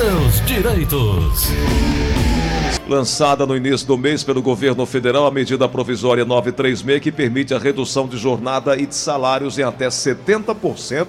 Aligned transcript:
seus 0.00 0.46
direitos. 0.46 1.50
Lançada 2.88 3.44
no 3.44 3.54
início 3.54 3.86
do 3.86 3.98
mês 3.98 4.24
pelo 4.24 4.40
governo 4.40 4.86
federal, 4.86 5.26
a 5.26 5.30
medida 5.30 5.68
provisória 5.68 6.24
936, 6.24 7.02
que 7.02 7.12
permite 7.12 7.52
a 7.52 7.58
redução 7.58 8.08
de 8.08 8.16
jornada 8.16 8.78
e 8.78 8.86
de 8.86 8.94
salários 8.94 9.58
em 9.58 9.62
até 9.62 9.88
70% 9.88 11.06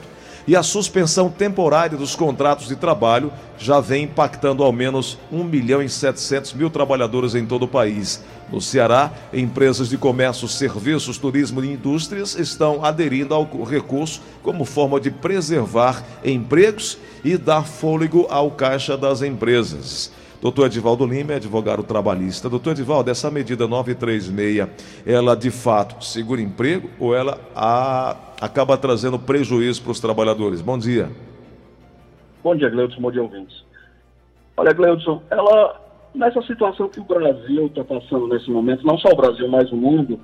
e 0.47 0.55
a 0.55 0.63
suspensão 0.63 1.29
temporária 1.29 1.97
dos 1.97 2.15
contratos 2.15 2.67
de 2.67 2.75
trabalho 2.75 3.31
já 3.57 3.79
vem 3.79 4.03
impactando 4.03 4.63
ao 4.63 4.71
menos 4.71 5.17
1 5.31 5.43
milhão 5.43 5.81
e 5.81 5.89
700 5.89 6.53
mil 6.53 6.69
trabalhadores 6.69 7.35
em 7.35 7.45
todo 7.45 7.63
o 7.63 7.67
país. 7.67 8.23
No 8.51 8.59
Ceará, 8.59 9.11
empresas 9.33 9.89
de 9.89 9.97
comércio, 9.97 10.47
serviços, 10.47 11.17
turismo 11.17 11.63
e 11.63 11.73
indústrias 11.73 12.35
estão 12.35 12.83
aderindo 12.83 13.33
ao 13.33 13.45
recurso 13.63 14.21
como 14.43 14.65
forma 14.65 14.99
de 14.99 15.11
preservar 15.11 16.03
empregos 16.23 16.97
e 17.23 17.37
dar 17.37 17.65
fôlego 17.65 18.27
ao 18.29 18.51
caixa 18.51 18.97
das 18.97 19.21
empresas. 19.21 20.11
Doutor 20.41 20.65
Edivaldo 20.65 21.05
Lima 21.05 21.33
é 21.33 21.35
advogado 21.35 21.83
trabalhista. 21.83 22.49
Doutor 22.49 22.71
Edivaldo, 22.71 23.11
essa 23.11 23.29
medida 23.29 23.67
936, 23.67 24.67
ela 25.05 25.35
de 25.35 25.51
fato 25.51 26.03
segura 26.03 26.41
emprego 26.41 26.89
ou 26.99 27.13
ela 27.13 27.39
a, 27.55 28.17
acaba 28.41 28.75
trazendo 28.75 29.19
prejuízo 29.19 29.83
para 29.83 29.91
os 29.91 29.99
trabalhadores? 29.99 30.59
Bom 30.59 30.79
dia. 30.79 31.09
Bom 32.43 32.55
dia, 32.55 32.69
Gleudson. 32.69 32.99
Bom 32.99 33.11
dia, 33.11 33.21
ouvintes. 33.21 33.63
Olha, 34.57 34.73
Gleudson, 34.73 35.21
ela, 35.29 35.79
nessa 36.15 36.41
situação 36.41 36.89
que 36.89 36.99
o 36.99 37.03
Brasil 37.03 37.67
está 37.67 37.83
passando 37.83 38.27
nesse 38.27 38.49
momento, 38.49 38.83
não 38.83 38.97
só 38.97 39.09
o 39.09 39.15
Brasil, 39.15 39.47
mas 39.47 39.71
o 39.71 39.77
mundo, 39.77 40.19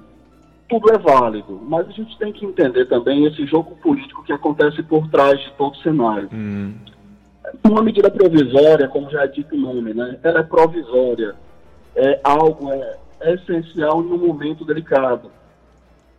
tudo 0.67 0.91
é 0.91 0.97
válido. 0.97 1.61
Mas 1.67 1.87
a 1.87 1.91
gente 1.91 2.17
tem 2.17 2.33
que 2.33 2.43
entender 2.43 2.85
também 2.85 3.23
esse 3.25 3.45
jogo 3.45 3.75
político 3.83 4.23
que 4.23 4.33
acontece 4.33 4.81
por 4.81 5.07
trás 5.09 5.39
de 5.39 5.51
todo 5.51 5.73
o 5.73 5.77
cenário. 5.83 6.27
Hum. 6.33 6.73
Uma 7.63 7.81
medida 7.81 8.09
provisória, 8.09 8.87
como 8.87 9.09
já 9.09 9.23
é 9.23 9.27
dito 9.27 9.55
o 9.55 9.59
nome, 9.59 9.93
né? 9.93 10.17
Ela 10.23 10.39
é 10.39 10.43
provisória. 10.43 11.35
É 11.95 12.19
algo 12.23 12.71
é, 12.71 12.97
é 13.21 13.33
essencial 13.33 14.01
em 14.01 14.07
um 14.07 14.17
momento 14.17 14.65
delicado. 14.65 15.31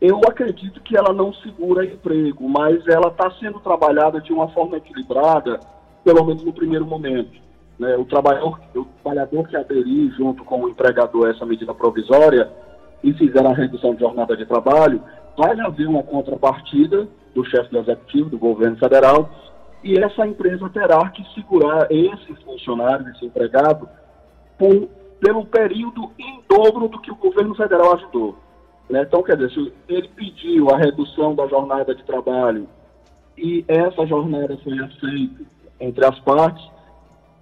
Eu 0.01 0.21
acredito 0.29 0.81
que 0.81 0.97
ela 0.97 1.13
não 1.13 1.33
segura 1.33 1.85
emprego, 1.85 2.49
mas 2.49 2.87
ela 2.87 3.09
está 3.09 3.31
sendo 3.33 3.59
trabalhada 3.59 4.21
de 4.21 4.33
uma 4.33 4.49
forma 4.49 4.77
equilibrada, 4.77 5.59
pelo 6.05 6.25
menos 6.25 6.45
no 6.45 6.53
primeiro 6.53 6.87
momento. 6.87 7.41
Né? 7.79 7.97
O, 7.97 8.05
trabalhador, 8.05 8.61
o 8.77 8.85
trabalhador 9.03 9.49
que 9.49 9.57
aderir 9.57 10.13
junto 10.13 10.45
com 10.45 10.63
o 10.63 10.69
empregador 10.69 11.27
a 11.27 11.31
essa 11.31 11.45
medida 11.45 11.75
provisória 11.75 12.49
e 13.03 13.13
fizer 13.13 13.45
a 13.45 13.53
redução 13.53 13.95
de 13.95 14.01
jornada 14.01 14.37
de 14.37 14.47
trabalho, 14.47 15.03
vai 15.37 15.59
haver 15.61 15.89
uma 15.89 16.03
contrapartida 16.03 17.09
do 17.35 17.45
chefe 17.45 17.71
do 17.71 17.79
executivo, 17.79 18.31
do 18.31 18.39
governo 18.39 18.77
federal, 18.77 19.31
e 19.83 19.97
essa 19.99 20.27
empresa 20.27 20.69
terá 20.71 21.09
que 21.11 21.23
segurar 21.35 21.87
esse 21.91 22.35
funcionário, 22.45 23.09
esse 23.11 23.25
empregado, 23.25 23.89
por, 24.59 24.89
pelo 25.21 25.47
período 25.47 26.11
em 26.19 26.43
dobro 26.49 26.89
do 26.89 27.01
que 27.01 27.11
o 27.11 27.17
governo 27.17 27.55
federal 27.55 27.95
ajudou. 27.95 28.37
Né? 28.91 29.03
Então, 29.03 29.23
quer 29.23 29.37
dizer, 29.37 29.51
se 29.53 29.73
ele 29.89 30.09
pediu 30.09 30.71
a 30.71 30.79
redução 30.79 31.35
da 31.35 31.47
jornada 31.47 31.95
de 31.95 32.03
trabalho 32.05 32.69
e 33.37 33.65
essa 33.69 34.07
jornada 34.07 34.57
foi 34.65 34.79
aceita 34.79 35.45
entre 35.81 36.05
as 36.05 36.19
partes, 36.21 36.65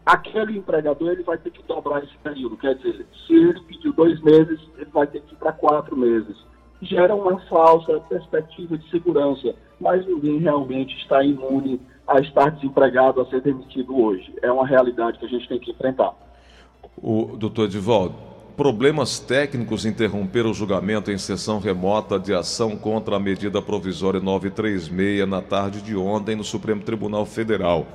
aquele 0.04 0.58
empregador 0.58 1.12
ele 1.12 1.22
vai 1.22 1.38
ter 1.38 1.50
que 1.50 1.62
dobrar 1.62 2.04
esse 2.04 2.16
período. 2.18 2.56
Quer 2.56 2.74
dizer, 2.74 3.06
se 3.26 3.34
ele 3.34 3.60
pediu 3.62 3.92
dois 3.92 4.20
meses, 4.20 4.60
ele 4.76 4.90
vai 4.92 5.06
ter 5.06 5.22
que 5.22 5.34
ir 5.34 5.38
para 5.38 5.52
quatro 5.52 5.96
meses. 5.96 6.36
Gera 6.82 7.14
uma 7.14 7.38
falsa 7.46 7.98
perspectiva 8.00 8.76
de 8.76 8.90
segurança, 8.90 9.54
mas 9.80 10.06
ninguém 10.06 10.38
realmente 10.38 10.94
está 10.98 11.24
imune 11.24 11.80
a 12.06 12.20
estar 12.20 12.50
desempregado, 12.50 13.20
a 13.20 13.26
ser 13.26 13.40
demitido 13.40 13.98
hoje. 13.98 14.32
É 14.42 14.50
uma 14.50 14.66
realidade 14.66 15.18
que 15.18 15.26
a 15.26 15.28
gente 15.28 15.48
tem 15.48 15.58
que 15.58 15.70
enfrentar. 15.70 16.12
O 16.96 17.36
doutor 17.36 17.64
Edivaldo, 17.64 18.14
problemas 18.56 19.18
técnicos 19.18 19.84
interromperam 19.84 20.50
o 20.50 20.54
julgamento 20.54 21.10
em 21.10 21.18
sessão 21.18 21.58
remota 21.58 22.18
de 22.18 22.32
ação 22.32 22.76
contra 22.76 23.16
a 23.16 23.20
medida 23.20 23.60
provisória 23.60 24.20
936 24.20 25.28
na 25.28 25.42
tarde 25.42 25.82
de 25.82 25.96
ontem 25.96 26.36
no 26.36 26.44
Supremo 26.44 26.82
Tribunal 26.82 27.26
Federal. 27.26 27.86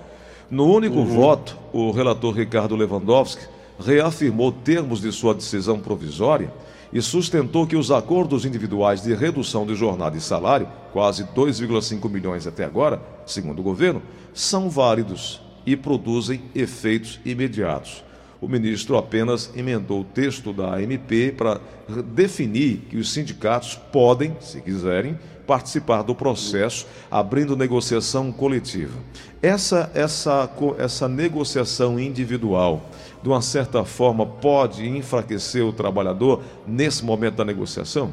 No 0.49 0.65
único 0.65 0.97
uhum. 0.97 1.05
voto, 1.05 1.57
o 1.71 1.91
relator 1.91 2.35
Ricardo 2.35 2.75
Lewandowski 2.75 3.47
reafirmou 3.79 4.51
termos 4.51 5.01
de 5.01 5.11
sua 5.11 5.33
decisão 5.33 5.79
provisória 5.79 6.51
e 6.93 7.01
sustentou 7.01 7.65
que 7.65 7.75
os 7.75 7.89
acordos 7.91 8.45
individuais 8.45 9.01
de 9.01 9.13
redução 9.13 9.65
de 9.65 9.75
jornada 9.75 10.17
e 10.17 10.21
salário, 10.21 10.67
quase 10.91 11.23
2,5 11.23 12.09
milhões 12.09 12.45
até 12.45 12.65
agora, 12.65 13.01
segundo 13.25 13.59
o 13.59 13.63
governo, 13.63 14.01
são 14.33 14.69
válidos 14.69 15.41
e 15.65 15.75
produzem 15.75 16.41
efeitos 16.53 17.19
imediatos. 17.23 18.03
O 18.41 18.47
ministro 18.47 18.97
apenas 18.97 19.51
emendou 19.55 20.01
o 20.01 20.03
texto 20.03 20.51
da 20.51 20.81
MP 20.81 21.31
para 21.31 21.61
definir 22.05 22.87
que 22.89 22.97
os 22.97 23.11
sindicatos 23.13 23.75
podem, 23.91 24.35
se 24.39 24.59
quiserem, 24.61 25.17
participar 25.45 26.01
do 26.01 26.15
processo, 26.15 26.87
abrindo 27.09 27.55
negociação 27.55 28.31
coletiva. 28.31 28.97
Essa, 29.41 29.89
essa, 29.95 30.47
essa 30.77 31.07
negociação 31.07 31.99
individual, 31.99 32.79
de 33.23 33.27
uma 33.27 33.41
certa 33.41 33.83
forma, 33.83 34.23
pode 34.23 34.87
enfraquecer 34.87 35.65
o 35.65 35.73
trabalhador 35.73 36.43
nesse 36.67 37.03
momento 37.03 37.37
da 37.37 37.45
negociação? 37.45 38.11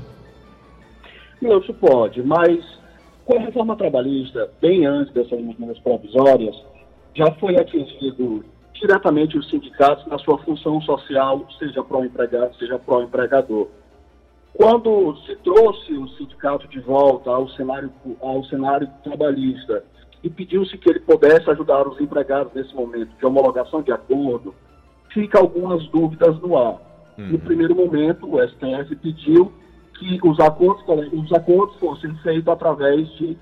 Não, 1.43 1.59
isso 1.59 1.75
pode, 1.75 2.23
mas 2.23 2.65
com 3.27 3.37
a 3.37 3.41
reforma 3.41 3.77
trabalhista, 3.77 4.51
bem 4.59 4.87
antes 4.87 5.13
dessas 5.13 5.39
medidas 5.39 5.79
provisórias, 5.81 6.57
já 7.15 7.31
foi 7.33 7.57
atingido 7.59 8.43
diretamente 8.73 9.37
os 9.37 9.51
sindicatos 9.51 10.07
na 10.07 10.19
sua 10.21 10.39
função 10.39 10.81
social, 10.81 11.47
seja 11.59 11.85
pró-empregado, 11.85 12.57
seja 12.57 12.79
pró-empregador. 12.79 13.69
Quando 14.55 15.15
se 15.27 15.37
trouxe 15.37 15.93
o 15.93 16.09
sindicato 16.09 16.67
de 16.69 16.81
volta 16.81 17.31
ao 17.31 17.51
cenário, 17.51 17.93
ao 18.21 18.43
cenário 18.45 18.89
trabalhista 19.05 19.85
e 20.23 20.29
pediu-se 20.29 20.77
que 20.77 20.91
ele 20.91 21.01
pudesse 21.01 21.49
ajudar 21.51 21.87
os 21.87 22.01
empregados 22.01 22.53
nesse 22.53 22.75
momento 22.75 23.17
de 23.17 23.27
homologação 23.27 23.83
de 23.83 23.93
acordo, 23.93 24.55
fica 25.13 25.39
algumas 25.39 25.87
dúvidas 25.89 26.39
no 26.41 26.57
ar. 26.57 26.81
Uhum. 27.17 27.29
No 27.29 27.39
primeiro 27.39 27.75
momento, 27.75 28.27
o 28.27 28.41
STF 28.41 28.97
pediu 28.97 29.53
que 29.99 30.21
os 30.23 30.39
acordos, 30.41 30.85
os 31.13 31.33
acordos 31.33 31.77
fossem 31.77 32.15
feitos 32.17 32.49
através 32.49 33.09
de 33.17 33.37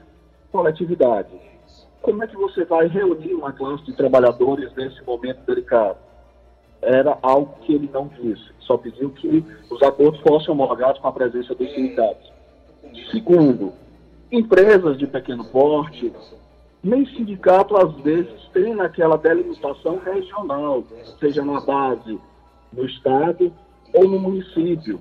coletividade. 0.51 1.29
Como 2.01 2.23
é 2.23 2.27
que 2.27 2.37
você 2.37 2.65
vai 2.65 2.87
reunir 2.87 3.35
uma 3.35 3.53
classe 3.53 3.85
de 3.85 3.93
trabalhadores 3.95 4.73
nesse 4.75 5.03
momento 5.05 5.45
delicado? 5.47 5.99
Era 6.81 7.19
algo 7.23 7.55
que 7.63 7.75
ele 7.75 7.91
não 7.93 8.09
disse, 8.09 8.45
só 8.61 8.77
pediu 8.77 9.11
que 9.11 9.45
os 9.71 9.83
acordos 9.83 10.21
fossem 10.21 10.51
homologados 10.51 11.01
com 11.01 11.09
a 11.09 11.13
presença 11.13 11.55
dos 11.55 11.69
sindicatos. 11.75 12.33
Segundo, 13.11 13.73
empresas 14.31 14.97
de 14.99 15.07
pequeno 15.07 15.45
porte, 15.47 16.13
nem 16.87 17.05
sindicato 17.07 17.77
às 17.77 17.93
vezes 17.97 18.49
tem 18.53 18.75
naquela 18.75 19.19
delimitação 19.19 19.99
regional, 19.99 20.85
seja 21.19 21.45
na 21.45 21.61
base 21.61 22.19
do 22.73 22.87
Estado 22.87 23.53
ou 23.93 24.09
no 24.09 24.21
município. 24.21 25.01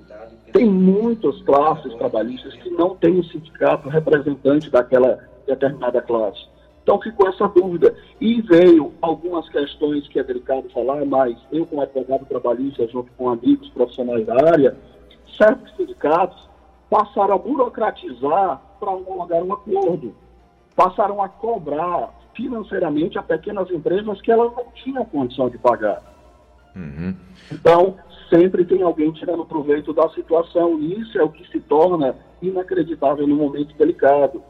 Tem 0.52 0.68
muitas 0.68 1.40
classes 1.42 1.94
trabalhistas 1.94 2.54
que 2.54 2.70
não 2.70 2.96
têm 2.96 3.20
um 3.20 3.24
sindicato 3.24 3.88
representante 3.88 4.68
daquela 4.68 5.18
determinada 5.46 6.02
classe. 6.02 6.44
Então 6.82 7.00
ficou 7.00 7.28
essa 7.28 7.48
dúvida. 7.48 7.94
E 8.20 8.40
veio 8.42 8.92
algumas 9.00 9.48
questões 9.48 10.06
que 10.08 10.18
é 10.18 10.24
delicado 10.24 10.68
falar, 10.70 11.04
mas 11.04 11.36
eu, 11.52 11.66
como 11.66 11.82
advogado 11.82 12.26
trabalhista, 12.26 12.86
junto 12.88 13.10
com 13.16 13.28
amigos 13.28 13.68
profissionais 13.70 14.24
da 14.26 14.34
área, 14.34 14.76
certos 15.36 15.74
sindicatos 15.76 16.48
passaram 16.88 17.34
a 17.34 17.38
burocratizar 17.38 18.60
para 18.78 18.90
homologar 18.90 19.42
um 19.42 19.52
acordo. 19.52 20.14
Passaram 20.76 21.22
a 21.22 21.28
cobrar 21.28 22.10
financeiramente 22.34 23.18
a 23.18 23.22
pequenas 23.22 23.70
empresas 23.70 24.20
que 24.20 24.30
elas 24.30 24.52
não 24.54 24.66
tinham 24.74 25.04
condição 25.06 25.48
de 25.48 25.58
pagar. 25.58 26.02
Uhum. 26.76 27.16
Então, 27.50 27.96
sempre 28.28 28.64
tem 28.64 28.82
alguém 28.82 29.10
tirando 29.12 29.46
proveito 29.46 29.92
da 29.92 30.08
situação, 30.10 30.78
e 30.78 31.00
isso 31.00 31.18
é 31.18 31.22
o 31.22 31.30
que 31.30 31.48
se 31.50 31.58
torna 31.60 32.14
inacreditável 32.42 33.26
no 33.26 33.36
momento 33.36 33.74
delicado. 33.76 34.42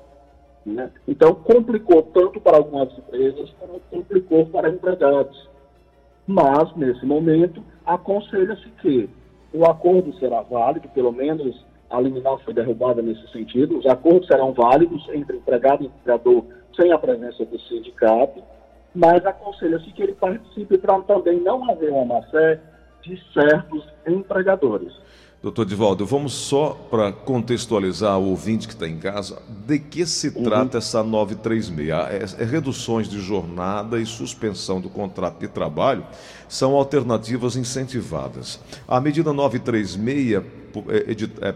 Né? 0.65 0.91
Então, 1.07 1.33
complicou 1.35 2.03
tanto 2.03 2.41
para 2.41 2.57
algumas 2.57 2.93
empresas, 2.99 3.55
como 3.61 3.81
complicou 3.89 4.47
para 4.47 4.69
empregados. 4.69 5.49
Mas, 6.27 6.75
nesse 6.75 7.07
momento, 7.07 7.63
aconselha-se 7.85 8.69
que 8.83 9.09
o 9.53 9.65
acordo 9.65 10.13
será 10.19 10.43
válido, 10.43 10.89
pelo 10.89 11.13
menos 11.13 11.65
a 11.91 12.01
liminar 12.01 12.39
foi 12.45 12.53
derrubada 12.53 13.01
nesse 13.01 13.27
sentido, 13.33 13.79
os 13.79 13.87
acordos 13.87 14.27
serão 14.27 14.53
válidos 14.53 15.07
entre 15.13 15.37
empregado 15.37 15.85
e 15.85 15.87
empregador 15.87 16.45
sem 16.75 16.93
a 16.93 16.99
presença 16.99 17.45
do 17.45 17.59
sindicato, 17.61 18.43
mas 18.95 19.25
aconselha-se 19.25 19.91
que 19.93 20.03
ele 20.03 20.15
participe 20.15 20.79
para 20.79 21.01
também 21.03 21.41
não 21.41 21.71
haver 21.71 21.91
uma 21.91 22.05
má-fé 22.05 22.61
de 23.03 23.21
certos 23.33 23.87
empregadores. 24.07 24.93
Doutor 25.43 25.67
Divaldo, 25.67 26.05
vamos 26.05 26.33
só 26.33 26.71
para 26.91 27.13
contextualizar 27.13 28.19
o 28.19 28.31
ouvinte 28.31 28.67
que 28.67 28.73
está 28.73 28.89
em 28.89 28.99
casa, 28.99 29.41
de 29.67 29.79
que 29.79 30.05
se 30.07 30.29
uhum. 30.29 30.43
trata 30.43 30.79
essa 30.79 31.05
936? 31.05 32.39
É, 32.39 32.43
é, 32.43 32.45
reduções 32.45 33.09
de 33.09 33.21
jornada 33.21 34.01
e 34.01 34.07
suspensão 34.07 34.81
do 34.81 34.89
contrato 34.89 35.39
de 35.39 35.47
trabalho 35.47 36.05
são 36.49 36.75
alternativas 36.75 37.55
incentivadas. 37.55 38.59
A 38.89 39.01
medida 39.01 39.33
936, 39.33 40.33
é, 40.33 40.37
é, 40.37 40.43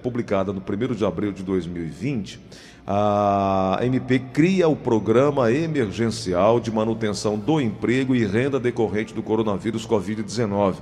publicada 0.02 0.52
no 0.52 0.60
1 0.60 0.94
de 0.94 1.04
abril 1.04 1.32
de 1.32 1.42
2020, 1.42 2.40
a 2.86 3.78
MP 3.82 4.18
cria 4.32 4.68
o 4.68 4.74
Programa 4.74 5.52
Emergencial 5.52 6.58
de 6.58 6.70
Manutenção 6.70 7.38
do 7.38 7.60
Emprego 7.60 8.14
e 8.14 8.24
Renda 8.24 8.58
decorrente 8.58 9.14
do 9.14 9.22
coronavírus 9.22 9.86
Covid-19 9.86 10.76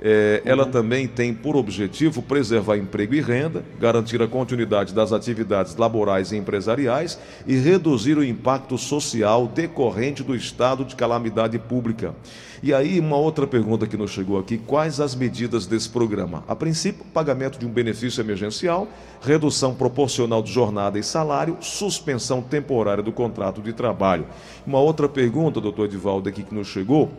é, 0.00 0.42
ela 0.44 0.66
também 0.66 1.08
tem 1.08 1.32
por 1.32 1.56
objetivo 1.56 2.20
preservar 2.20 2.76
emprego 2.76 3.14
e 3.14 3.20
renda, 3.20 3.64
garantir 3.80 4.20
a 4.20 4.28
continuidade 4.28 4.92
das 4.92 5.12
atividades 5.12 5.74
laborais 5.76 6.32
e 6.32 6.36
empresariais 6.36 7.18
e 7.46 7.56
reduzir 7.56 8.18
o 8.18 8.24
impacto 8.24 8.76
social 8.76 9.46
decorrente 9.46 10.22
do 10.22 10.34
estado 10.34 10.84
de 10.84 10.94
calamidade 10.94 11.58
pública. 11.58 12.14
E 12.62 12.72
aí, 12.72 13.00
uma 13.00 13.16
outra 13.16 13.46
pergunta 13.46 13.86
que 13.86 13.96
nos 13.96 14.10
chegou 14.10 14.38
aqui: 14.38 14.58
quais 14.58 15.00
as 15.00 15.14
medidas 15.14 15.66
desse 15.66 15.88
programa? 15.88 16.44
A 16.48 16.54
princípio, 16.54 17.04
pagamento 17.12 17.58
de 17.58 17.66
um 17.66 17.70
benefício 17.70 18.20
emergencial, 18.20 18.88
redução 19.20 19.74
proporcional 19.74 20.42
de 20.42 20.52
jornada 20.52 20.98
e 20.98 21.02
salário, 21.02 21.58
suspensão 21.60 22.42
temporária 22.42 23.02
do 23.02 23.12
contrato 23.12 23.60
de 23.60 23.72
trabalho. 23.72 24.26
Uma 24.66 24.80
outra 24.80 25.08
pergunta, 25.08 25.60
doutor 25.60 25.86
Edivaldo, 25.86 26.28
aqui 26.28 26.42
que 26.42 26.54
nos 26.54 26.68
chegou: 26.68 27.10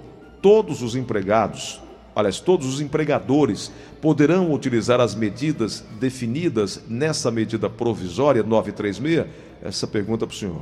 todos 0.41 0.81
os 0.81 0.95
empregados 0.95 1.79
aliás, 2.17 2.39
todos 2.39 2.65
os 2.65 2.81
empregadores 2.81 3.71
poderão 4.01 4.51
utilizar 4.51 4.99
as 4.99 5.13
medidas 5.13 5.81
definidas 5.99 6.83
nessa 6.89 7.29
medida 7.29 7.69
provisória 7.69 8.41
936? 8.41 9.27
Essa 9.63 9.87
pergunta 9.87 10.25
para 10.25 10.33
o 10.33 10.35
senhor. 10.35 10.61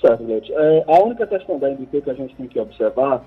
Certo, 0.00 0.24
Leite. 0.24 0.50
É, 0.52 0.84
a 0.88 1.04
única 1.04 1.26
questão 1.26 1.58
da 1.58 1.70
MP 1.70 2.00
que 2.00 2.10
a 2.10 2.14
gente 2.14 2.34
tem 2.36 2.46
que 2.46 2.58
observar 2.58 3.22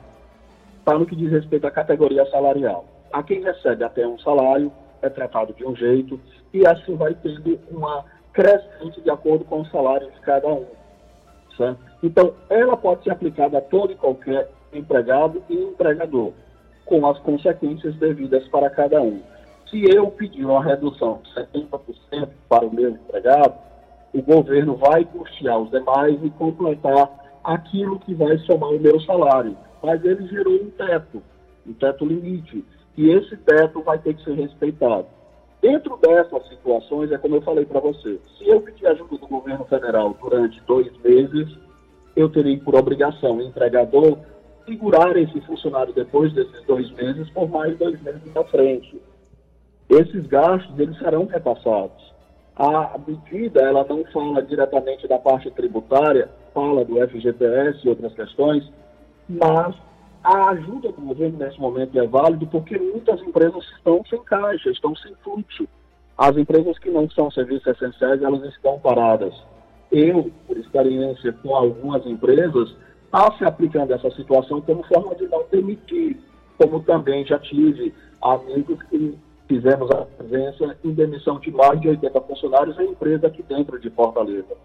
está 0.79 0.97
no 0.97 1.05
que 1.05 1.15
diz 1.15 1.31
respeito 1.31 1.67
à 1.67 1.71
categoria 1.71 2.25
salarial. 2.31 2.85
A 3.13 3.21
quem 3.21 3.43
recebe 3.43 3.83
até 3.83 4.05
um 4.07 4.17
salário 4.19 4.71
é 5.01 5.09
tratado 5.09 5.53
de 5.53 5.63
um 5.65 5.75
jeito 5.75 6.19
e 6.51 6.65
assim 6.65 6.95
vai 6.95 7.13
tendo 7.13 7.59
uma 7.69 8.05
crescente 8.33 9.01
de 9.01 9.09
acordo 9.09 9.45
com 9.45 9.61
o 9.61 9.65
salário 9.67 10.09
de 10.09 10.19
cada 10.21 10.47
um. 10.47 10.65
Certo? 11.55 11.79
Então, 12.01 12.33
ela 12.49 12.75
pode 12.75 13.03
ser 13.03 13.11
aplicada 13.11 13.59
a 13.59 13.61
todo 13.61 13.91
e 13.93 13.95
qualquer 13.95 14.49
empregado 14.73 15.43
e 15.49 15.55
empregador 15.55 16.33
com 16.87 17.05
as 17.05 17.19
consequências 17.19 17.95
devidas 17.95 18.47
para 18.47 18.69
cada 18.69 19.01
um. 19.01 19.21
Se 19.69 19.83
eu 19.93 20.07
pedir 20.07 20.45
uma 20.45 20.63
redução 20.63 21.19
de 21.23 21.33
70% 21.33 22.29
para 22.49 22.65
o 22.65 22.73
meu 22.73 22.91
empregado, 22.91 23.53
o 24.13 24.21
governo 24.21 24.75
vai 24.77 25.05
custear 25.05 25.59
os 25.59 25.69
demais 25.69 26.17
e 26.23 26.29
completar 26.31 27.39
aquilo 27.43 27.99
que 27.99 28.13
vai 28.13 28.37
somar 28.39 28.69
o 28.69 28.79
meu 28.79 28.99
salário. 29.01 29.55
Mas 29.83 30.03
ele 30.03 30.25
gerou 30.27 30.53
um 30.53 30.69
teto, 30.71 31.21
um 31.67 31.73
teto 31.73 32.05
limite, 32.05 32.65
e 32.97 33.09
esse 33.11 33.35
teto 33.37 33.81
vai 33.81 33.99
ter 33.99 34.15
que 34.15 34.23
ser 34.23 34.33
respeitado. 34.33 35.05
Dentro 35.61 35.97
dessas 35.97 36.47
situações, 36.47 37.11
é 37.11 37.17
como 37.17 37.35
eu 37.35 37.41
falei 37.41 37.65
para 37.65 37.79
você, 37.79 38.19
se 38.37 38.47
eu 38.47 38.61
pedir 38.61 38.87
ajuda 38.87 39.17
do 39.17 39.27
governo 39.27 39.65
federal 39.65 40.15
durante 40.21 40.61
dois 40.61 40.91
meses, 41.03 41.57
eu 42.15 42.29
terei 42.29 42.57
por 42.57 42.75
obrigação, 42.75 43.41
empregador, 43.41 44.17
segurar 44.67 45.15
esse 45.15 45.39
funcionário 45.41 45.93
depois 45.93 46.33
desses 46.33 46.61
dois 46.65 46.91
meses 46.91 47.29
por 47.29 47.49
mais 47.49 47.77
dois 47.77 47.99
meses 48.01 48.35
à 48.35 48.43
frente. 48.43 49.01
Esses 49.89 50.27
gastos 50.27 50.77
eles 50.77 50.97
serão 50.99 51.25
repassados. 51.25 52.13
A 52.57 52.99
medida 53.07 53.61
ela 53.61 53.85
não 53.87 54.03
fala 54.05 54.41
diretamente 54.41 55.07
da 55.07 55.17
parte 55.17 55.49
tributária, 55.51 56.29
fala 56.53 56.83
do 56.83 56.95
FGTS 57.07 57.85
e 57.85 57.89
outras 57.89 58.13
questões, 58.13 58.69
mas 59.29 59.75
a 60.23 60.49
ajuda 60.49 60.91
do 60.91 61.01
governo 61.01 61.37
nesse 61.37 61.59
momento 61.59 61.97
é 61.97 62.05
válida 62.05 62.45
porque 62.47 62.77
muitas 62.77 63.21
empresas 63.21 63.63
estão 63.77 64.03
sem 64.09 64.21
caixa, 64.23 64.69
estão 64.71 64.95
sem 64.95 65.13
fluxo. 65.23 65.67
As 66.17 66.35
empresas 66.35 66.77
que 66.79 66.89
não 66.89 67.09
são 67.11 67.29
serviços 67.31 67.67
essenciais, 67.67 68.21
elas 68.21 68.43
estão 68.43 68.79
paradas. 68.79 69.33
Eu, 69.91 70.31
por 70.47 70.57
experiência 70.57 71.31
com 71.31 71.55
algumas 71.55 72.05
empresas, 72.05 72.75
está 73.07 73.31
se 73.37 73.45
aplicando 73.45 73.93
essa 73.93 74.11
situação 74.11 74.61
como 74.61 74.83
forma 74.83 75.15
de 75.15 75.27
não 75.27 75.43
demitir, 75.49 76.17
como 76.57 76.81
também 76.81 77.25
já 77.25 77.39
tive 77.39 77.93
amigos 78.21 78.81
que 78.83 79.17
fizemos 79.47 79.89
a 79.91 80.05
presença 80.05 80.77
em 80.83 80.91
demissão 80.91 81.39
de 81.39 81.51
mais 81.51 81.79
de 81.79 81.87
80 81.87 82.21
funcionários 82.21 82.77
em 82.79 82.89
empresa 82.89 83.27
aqui 83.27 83.41
dentro 83.43 83.79
de 83.79 83.89
Fortaleza. 83.89 84.55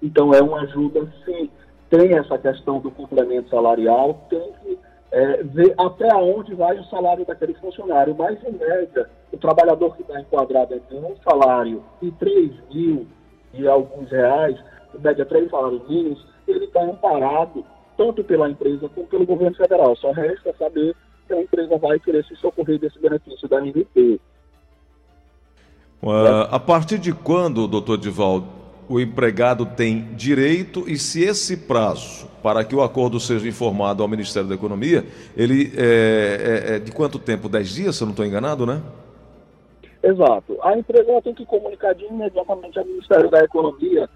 Então 0.00 0.32
é 0.32 0.40
uma 0.40 0.60
ajuda, 0.60 1.12
sim. 1.24 1.50
Tem 1.90 2.16
essa 2.16 2.38
questão 2.38 2.78
do 2.78 2.90
complemento 2.90 3.50
salarial, 3.50 4.26
tem 4.30 4.52
que 4.62 4.78
é, 5.10 5.42
ver 5.42 5.74
até 5.78 6.14
onde 6.14 6.54
vai 6.54 6.78
o 6.78 6.84
salário 6.84 7.24
daquele 7.24 7.54
funcionário. 7.54 8.14
Mas, 8.16 8.38
em 8.44 8.52
média, 8.52 9.08
o 9.32 9.38
trabalhador 9.38 9.96
que 9.96 10.02
está 10.02 10.20
enquadrado 10.20 10.74
entre 10.74 10.96
um 10.96 11.16
salário 11.28 11.82
e 12.02 12.10
3 12.12 12.52
mil 12.72 13.06
e 13.54 13.66
alguns 13.66 14.10
reais, 14.10 14.56
em 14.94 15.00
média 15.00 15.24
3 15.24 15.50
salários 15.50 15.88
mínimos, 15.88 16.24
ele 16.46 16.66
está 16.66 16.82
amparado 16.82 17.64
tanto 17.98 18.22
pela 18.22 18.48
empresa 18.48 18.88
como 18.88 19.06
pelo 19.08 19.26
governo 19.26 19.56
federal. 19.56 19.94
Só 19.96 20.12
resta 20.12 20.54
saber 20.56 20.94
se 21.26 21.34
a 21.34 21.42
empresa 21.42 21.76
vai 21.76 21.98
querer 21.98 22.24
se 22.24 22.36
socorrer 22.36 22.78
desse 22.78 22.98
benefício 22.98 23.48
da 23.48 23.60
NDP. 23.60 24.20
Uh, 26.00 26.46
a 26.48 26.60
partir 26.60 26.98
de 26.98 27.12
quando, 27.12 27.66
doutor 27.66 27.98
Divaldo, 27.98 28.46
o 28.88 29.00
empregado 29.00 29.66
tem 29.66 30.14
direito 30.14 30.88
e 30.88 30.96
se 30.96 31.22
esse 31.22 31.56
prazo 31.56 32.28
para 32.40 32.64
que 32.64 32.74
o 32.74 32.80
acordo 32.80 33.18
seja 33.18 33.46
informado 33.48 34.02
ao 34.02 34.08
Ministério 34.08 34.48
da 34.48 34.54
Economia, 34.54 35.04
ele 35.36 35.72
é, 35.76 36.70
é, 36.70 36.76
é 36.76 36.78
de 36.78 36.92
quanto 36.92 37.18
tempo? 37.18 37.48
Dez 37.48 37.68
dias, 37.68 37.96
se 37.96 38.02
eu 38.02 38.06
não 38.06 38.12
estou 38.12 38.24
enganado, 38.24 38.64
né? 38.64 38.80
Exato. 40.02 40.56
A 40.62 40.78
empresa 40.78 41.20
tem 41.22 41.34
que 41.34 41.44
comunicar 41.44 41.94
imediatamente 42.00 42.78
ao 42.78 42.84
Ministério 42.84 43.28
da 43.28 43.40
Economia 43.40 44.08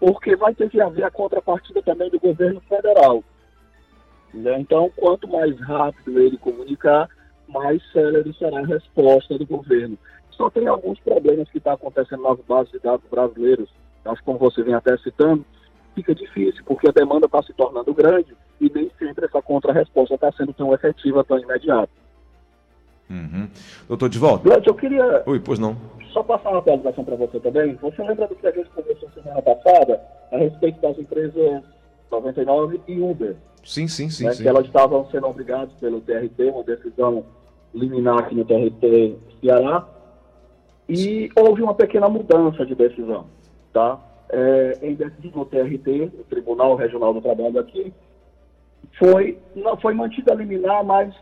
porque 0.00 0.36
vai 0.36 0.54
ter 0.54 0.68
que 0.70 0.80
haver 0.80 1.04
a 1.04 1.10
contrapartida 1.10 1.82
também 1.82 2.10
do 2.10 2.20
governo 2.20 2.60
federal. 2.62 3.22
Né? 4.32 4.60
Então, 4.60 4.90
quanto 4.96 5.28
mais 5.28 5.58
rápido 5.60 6.20
ele 6.20 6.36
comunicar, 6.36 7.08
mais 7.48 7.82
célere 7.92 8.32
será 8.34 8.60
a 8.60 8.66
resposta 8.66 9.38
do 9.38 9.46
governo. 9.46 9.98
Só 10.30 10.48
tem 10.50 10.68
alguns 10.68 11.00
problemas 11.00 11.50
que 11.50 11.58
estão 11.58 11.76
tá 11.76 11.76
acontecendo 11.76 12.22
nas 12.22 12.38
bases 12.40 12.70
de 12.70 12.78
dados 12.78 13.04
brasileiros, 13.10 13.68
acho 14.04 14.20
que 14.20 14.24
como 14.24 14.38
você 14.38 14.62
vem 14.62 14.74
até 14.74 14.96
citando, 14.98 15.44
fica 15.94 16.14
difícil, 16.14 16.62
porque 16.64 16.88
a 16.88 16.92
demanda 16.92 17.26
está 17.26 17.42
se 17.42 17.52
tornando 17.54 17.92
grande 17.92 18.36
e 18.60 18.70
nem 18.72 18.90
sempre 18.98 19.24
essa 19.24 19.42
contra-resposta 19.42 20.14
está 20.14 20.30
sendo 20.32 20.52
tão 20.52 20.72
efetiva, 20.72 21.24
tão 21.24 21.38
imediata. 21.38 21.90
Uhum. 23.10 23.48
Doutor 23.88 24.08
Divaldo. 24.08 24.50
eu 24.52 24.74
queria. 24.74 25.22
Oi, 25.26 25.40
pois 25.40 25.58
não. 25.58 25.76
Só 26.18 26.22
passar 26.24 26.50
uma 26.50 26.58
atualização 26.58 27.04
para 27.04 27.14
você 27.14 27.38
também. 27.38 27.76
Você 27.76 28.02
lembra 28.02 28.26
do 28.26 28.34
que 28.34 28.44
a 28.44 28.50
gente 28.50 28.68
conversou 28.70 29.08
semana 29.10 29.40
passada 29.40 30.02
a 30.32 30.38
respeito 30.38 30.80
das 30.80 30.98
empresas 30.98 31.62
99 32.10 32.80
e 32.88 33.00
Uber? 33.00 33.36
Sim, 33.64 33.86
sim, 33.86 34.10
sim. 34.10 34.24
Né, 34.24 34.32
sim. 34.32 34.42
Que 34.42 34.48
elas 34.48 34.66
estavam 34.66 35.08
sendo 35.10 35.28
obrigadas 35.28 35.72
pelo 35.74 36.00
TRT, 36.00 36.50
uma 36.52 36.64
decisão 36.64 37.24
liminar 37.72 38.18
aqui 38.18 38.34
no 38.34 38.44
TRT 38.44 39.16
Ceará. 39.40 39.86
E 40.88 41.30
houve 41.36 41.62
uma 41.62 41.74
pequena 41.74 42.08
mudança 42.08 42.66
de 42.66 42.74
decisão. 42.74 43.26
Tá? 43.72 44.00
É, 44.30 44.78
em 44.82 44.96
decisão 44.96 45.30
do 45.30 45.44
TRT, 45.44 46.10
o 46.18 46.24
Tribunal 46.24 46.74
Regional 46.74 47.14
do 47.14 47.20
Trabalho 47.20 47.60
aqui, 47.60 47.94
foi, 48.98 49.38
não 49.54 49.76
foi 49.76 49.94
mantida 49.94 50.32
a 50.32 50.36
liminar, 50.36 50.82
mas 50.82 51.14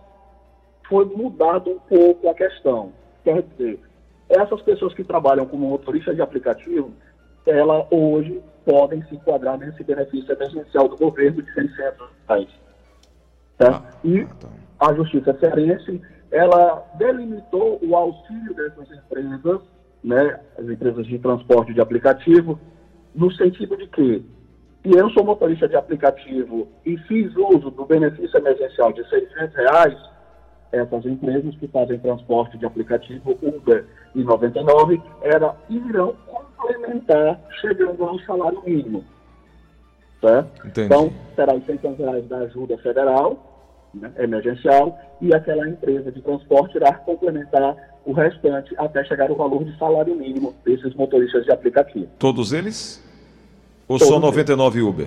foi 0.89 1.05
mudado 1.05 1.71
um 1.71 1.79
pouco 1.81 2.31
a 2.31 2.35
questão. 2.35 2.93
Quer 3.23 3.43
dizer, 3.43 3.81
essas 4.29 4.61
pessoas 4.63 4.95
que 4.95 5.05
trabalham 5.05 5.47
como 5.47 5.69
motorista 5.69 6.15
de 6.15 6.21
aplicativo, 6.21 6.93
ela 7.47 7.87
hoje 7.91 8.43
podem 8.65 9.03
se 9.05 9.15
enquadrar 9.15 9.57
nesse 9.59 9.83
benefício 9.85 10.33
emergencial 10.33 10.89
do 10.89 10.97
governo 10.97 11.43
de 11.43 11.53
600 11.53 12.09
reais. 12.29 12.49
Tá? 13.57 13.83
Ah, 13.85 13.99
e 14.05 14.25
tá. 14.25 14.49
a 14.81 14.95
Justiça 14.95 15.37
Cearense, 15.39 16.01
ela 16.31 16.85
delimitou 16.99 17.79
o 17.83 17.97
auxílio 17.97 18.55
dessas 18.55 18.91
empresas, 18.91 19.61
né, 20.03 20.41
as 20.59 20.69
empresas 20.69 21.07
de 21.07 21.19
transporte 21.19 21.73
de 21.73 21.81
aplicativo, 21.81 22.59
no 23.15 23.31
sentido 23.33 23.77
de 23.77 23.87
que, 23.87 24.25
se 24.83 24.97
eu 24.99 25.09
sou 25.11 25.25
motorista 25.25 25.69
de 25.69 25.77
aplicativo 25.77 26.69
e 26.85 26.97
fiz 26.99 27.35
uso 27.35 27.71
do 27.71 27.87
benefício 27.87 28.37
emergencial 28.37 28.93
de 28.93 29.09
600 29.09 29.55
reais, 29.55 29.99
essas 30.73 31.05
empresas 31.07 31.55
que 31.57 31.69
fazem 31.69 31.99
transporte 31.99 32.59
de 32.59 32.67
aplicativo 32.67 33.37
Uber 33.43 33.85
e 34.15 34.23
99 34.23 35.01
era, 35.23 35.55
irão 35.69 36.15
complementar 36.27 37.41
chegando 37.61 38.05
ao 38.05 38.19
salário 38.21 38.63
mínimo. 38.65 39.05
Certo? 40.21 40.81
Então, 40.81 41.13
será 41.35 41.55
os 41.55 41.65
600 41.67 41.99
reais 41.99 42.29
da 42.29 42.39
ajuda 42.39 42.79
federal 42.79 43.57
né, 43.95 44.11
emergencial 44.19 44.99
e 45.21 45.35
aquela 45.35 45.69
empresa 45.69 46.11
de 46.11 46.21
transporte 46.21 46.77
irá 46.77 46.93
complementar 46.95 47.77
o 48.05 48.13
restante 48.13 48.75
até 48.79 49.05
chegar 49.05 49.31
o 49.31 49.37
valor 49.37 49.65
de 49.65 49.77
salário 49.79 50.15
mínimo 50.15 50.55
desses 50.65 50.95
motoristas 50.95 51.45
de 51.45 51.53
aplicativo. 51.53 52.09
Todos 52.19 52.53
eles? 52.53 53.03
Ou 53.89 53.99
Todos 53.99 54.15
só 54.15 54.21
99 54.21 54.79
eles. 54.79 54.89
Uber? 54.89 55.07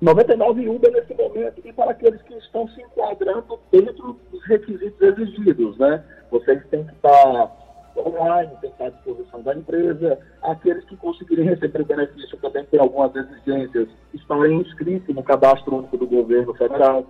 99 0.00 0.68
Uber 0.68 0.92
nesse 0.92 1.14
momento 1.14 1.62
e 1.64 1.72
para 1.72 1.92
aqueles 1.92 2.20
que 2.22 2.34
estão 2.34 2.68
se 2.68 2.82
enquadrando 2.82 3.58
dentro 3.72 4.18
dos 4.30 4.44
requisitos 4.44 5.00
exigidos, 5.00 5.78
né? 5.78 6.04
Vocês 6.30 6.62
têm 6.68 6.84
que 6.84 6.92
estar 6.92 7.50
online, 7.96 8.50
tem 8.60 8.70
que 8.70 8.76
estar 8.82 8.86
à 8.86 8.90
disposição 8.90 9.40
da 9.42 9.54
empresa, 9.54 10.18
aqueles 10.42 10.84
que 10.84 10.96
conseguirem 10.96 11.46
receber 11.46 11.84
benefício 11.84 12.36
também 12.38 12.64
por 12.64 12.80
algumas 12.80 13.14
exigências 13.16 13.88
estarem 14.12 14.60
inscritos 14.60 15.14
no 15.14 15.22
cadastro 15.22 15.76
único 15.76 15.96
do 15.96 16.06
governo 16.06 16.52
federal. 16.54 17.06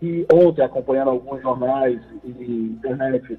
E 0.00 0.26
ontem, 0.32 0.62
acompanhando 0.62 1.10
alguns 1.10 1.42
jornais 1.42 2.00
e 2.24 2.76
internet, 2.78 3.38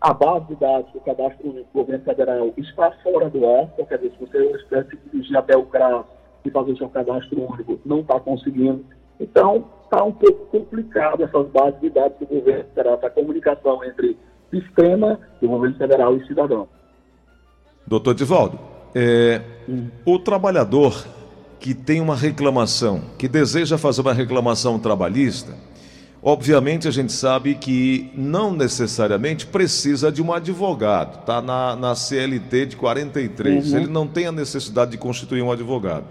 a 0.00 0.12
base 0.12 0.46
de 0.46 0.54
dados 0.56 0.90
do 0.92 1.00
cadastro 1.00 1.50
único 1.50 1.68
do 1.72 1.80
governo 1.80 2.04
federal 2.04 2.54
está 2.56 2.90
fora 3.02 3.28
do 3.28 3.46
ar, 3.46 3.64
então, 3.64 3.84
quer 3.86 3.98
dizer, 3.98 4.12
se 4.12 4.26
você 4.26 4.38
espera 4.56 4.86
se 4.88 4.96
dirigir 4.96 5.36
até 5.36 5.56
o 5.56 5.64
CRAS 5.66 6.04
e 6.44 6.50
fazer 6.50 6.76
seu 6.76 6.88
cadastro 6.88 7.40
único, 7.40 7.78
não 7.84 8.00
está 8.00 8.20
conseguindo. 8.20 8.84
Então, 9.18 9.64
está 9.84 10.02
um 10.04 10.12
pouco 10.12 10.46
complicado 10.46 11.22
essas 11.22 11.46
bases 11.48 11.80
de 11.80 11.90
dados 11.90 12.18
do 12.18 12.26
governo 12.26 12.64
federal, 12.64 12.94
essa 12.94 13.10
comunicação 13.10 13.84
entre 13.84 14.16
sistema 14.50 15.18
do 15.40 15.48
governo 15.48 15.76
federal 15.76 16.16
e 16.16 16.26
cidadão. 16.26 16.68
Doutor 17.86 18.14
Divaldo, 18.14 18.58
é, 18.94 19.40
o 20.04 20.18
trabalhador 20.18 21.06
que 21.60 21.74
tem 21.74 22.00
uma 22.00 22.16
reclamação, 22.16 23.00
que 23.18 23.26
deseja 23.26 23.78
fazer 23.78 24.02
uma 24.02 24.12
reclamação 24.12 24.78
trabalhista, 24.78 25.54
obviamente 26.24 26.88
a 26.88 26.90
gente 26.90 27.12
sabe 27.12 27.54
que 27.54 28.10
não 28.14 28.52
necessariamente 28.52 29.46
precisa 29.46 30.10
de 30.10 30.22
um 30.22 30.32
advogado, 30.32 31.20
está 31.20 31.42
na, 31.42 31.76
na 31.76 31.94
CLT 31.94 32.66
de 32.66 32.76
43, 32.76 33.70
uhum. 33.72 33.78
ele 33.78 33.86
não 33.88 34.08
tem 34.08 34.26
a 34.26 34.32
necessidade 34.32 34.92
de 34.92 34.98
constituir 34.98 35.42
um 35.42 35.52
advogado. 35.52 36.06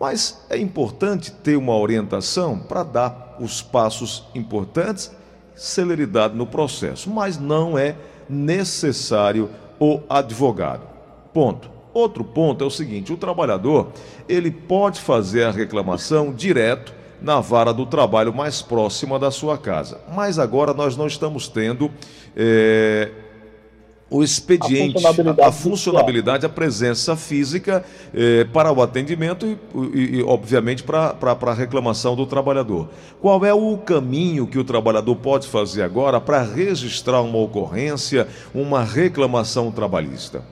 Mas 0.00 0.46
é 0.48 0.56
importante 0.56 1.32
ter 1.32 1.56
uma 1.56 1.76
orientação 1.76 2.56
para 2.56 2.84
dar 2.84 3.36
os 3.40 3.60
passos 3.60 4.24
importantes 4.32 5.10
celeridade 5.58 6.36
no 6.36 6.46
processo, 6.46 7.10
mas 7.10 7.36
não 7.36 7.76
é 7.76 7.96
necessário 8.28 9.50
o 9.78 10.00
advogado. 10.08 10.86
Ponto. 11.34 11.68
Outro 11.92 12.22
ponto 12.22 12.62
é 12.62 12.66
o 12.66 12.70
seguinte: 12.70 13.12
o 13.12 13.16
trabalhador 13.16 13.88
ele 14.28 14.50
pode 14.50 15.00
fazer 15.00 15.44
a 15.44 15.50
reclamação 15.50 16.32
direto 16.32 16.94
na 17.20 17.40
vara 17.40 17.72
do 17.72 17.86
trabalho 17.86 18.32
mais 18.32 18.62
próxima 18.62 19.18
da 19.18 19.30
sua 19.30 19.58
casa. 19.58 20.00
Mas 20.14 20.38
agora 20.38 20.72
nós 20.72 20.96
não 20.96 21.06
estamos 21.06 21.48
tendo 21.48 21.90
é, 22.36 23.10
o 24.10 24.22
expediente, 24.22 24.96
a 24.96 25.12
funcionalidade, 25.12 25.40
a, 25.40 25.48
a, 25.48 25.52
funcionalidade, 25.52 26.46
a 26.46 26.48
presença 26.48 27.16
física 27.16 27.84
eh, 28.14 28.44
para 28.52 28.72
o 28.72 28.80
atendimento 28.80 29.46
e, 29.46 29.58
e, 29.94 30.18
e 30.18 30.22
obviamente, 30.22 30.82
para, 30.82 31.14
a 31.20 31.54
reclamação 31.54 32.16
do 32.16 32.26
trabalhador. 32.26 32.88
Qual 33.20 33.44
é 33.44 33.52
o 33.52 33.76
caminho 33.76 34.46
que 34.46 34.58
o 34.58 34.64
trabalhador 34.64 35.14
pode 35.16 35.46
fazer 35.46 35.82
agora 35.82 36.20
para 36.20 36.42
registrar 36.42 37.20
uma 37.20 37.38
ocorrência, 37.38 38.26
uma 38.54 38.82
reclamação 38.82 39.70
trabalhista? 39.70 40.42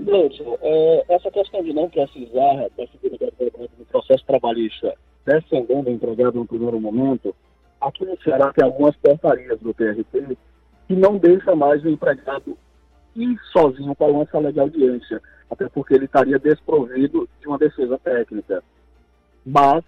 Gleudson, 0.00 0.56
é, 0.62 1.04
essa 1.08 1.30
questão 1.30 1.62
de 1.62 1.72
não 1.72 1.88
precisar 1.88 2.68
da 2.76 2.86
figura 2.86 3.32
do 3.38 3.84
processo 3.90 4.24
trabalhista 4.26 4.94
defendendo 5.24 5.86
o 5.86 5.90
empregado 5.90 6.38
no 6.38 6.46
primeiro 6.46 6.80
momento, 6.80 7.34
aqui 7.80 8.04
no 8.04 8.20
Ceará 8.22 8.52
tem 8.52 8.64
algumas 8.64 8.96
portarias 8.96 9.60
do 9.60 9.74
TRT 9.74 10.36
que 10.86 10.94
não 10.94 11.16
deixa 11.16 11.54
mais 11.54 11.82
o 11.84 11.88
empregado 11.88 12.56
ir 13.14 13.38
sozinho 13.52 13.94
para 13.94 14.12
uma 14.12 14.26
sala 14.26 14.52
de 14.52 14.60
audiência, 14.60 15.20
até 15.50 15.68
porque 15.68 15.94
ele 15.94 16.06
estaria 16.06 16.38
desprovido 16.38 17.28
de 17.40 17.46
uma 17.46 17.58
defesa 17.58 17.98
técnica. 17.98 18.62
Mas 19.44 19.84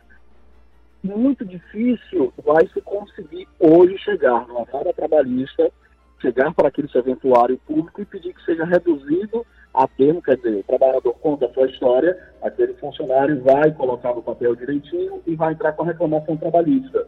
muito 1.02 1.44
difícil 1.44 2.32
vai 2.44 2.66
se 2.68 2.80
conseguir 2.80 3.46
hoje 3.58 3.98
chegar 3.98 4.46
numa 4.48 4.64
vara 4.64 4.92
trabalhista, 4.92 5.70
chegar 6.20 6.52
para 6.54 6.68
aquele 6.68 6.88
serventuário 6.88 7.58
público 7.66 8.00
e 8.00 8.06
pedir 8.06 8.32
que 8.34 8.44
seja 8.44 8.64
reduzido 8.64 9.44
a 9.74 9.88
termo, 9.88 10.22
quer 10.22 10.36
dizer, 10.36 10.60
o 10.60 10.62
trabalhador 10.62 11.14
conta 11.14 11.46
a 11.46 11.52
sua 11.52 11.66
história, 11.66 12.16
aquele 12.40 12.74
funcionário 12.74 13.42
vai 13.42 13.72
colocar 13.72 14.14
no 14.14 14.22
papel 14.22 14.54
direitinho 14.54 15.20
e 15.26 15.34
vai 15.34 15.52
entrar 15.52 15.72
com 15.72 15.82
a 15.82 15.86
reclamação 15.86 16.36
trabalhista 16.36 17.06